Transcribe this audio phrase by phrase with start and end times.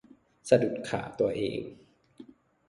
[0.49, 1.61] สะดุดขาตัวเอง